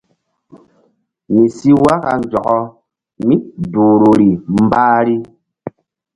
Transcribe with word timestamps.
Mi 1.33 1.43
si 1.55 1.69
waka 1.83 2.09
nzɔkɔ 2.21 2.57
mí 3.27 3.35
duhruri 3.71 4.29
mbahri. 4.63 5.15